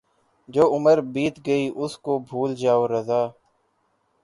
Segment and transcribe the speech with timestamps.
[0.53, 3.21] جو عُمر بیت گئی اُس کو بھُول جاؤں رضاؔ